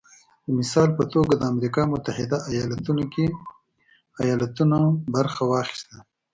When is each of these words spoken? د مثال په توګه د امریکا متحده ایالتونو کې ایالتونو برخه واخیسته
د 0.45 0.47
مثال 0.59 0.89
په 0.97 1.03
توګه 1.13 1.33
د 1.37 1.43
امریکا 1.53 1.83
متحده 1.93 2.37
ایالتونو 2.53 3.03
کې 3.13 3.25
ایالتونو 4.23 4.79
برخه 5.15 5.41
واخیسته 5.51 5.97